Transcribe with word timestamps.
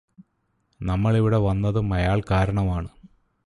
നമ്മളിവിടെ 0.81 1.37
വന്നതും 1.37 1.93
അയാള് 1.93 2.23
കാരണമാണ് 2.31 2.89